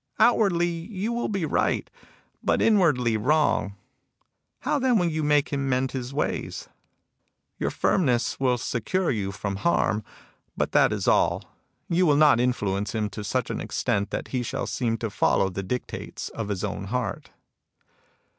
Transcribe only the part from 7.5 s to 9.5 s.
Your THE FASTING OF THE HEART 71 firmness will secure you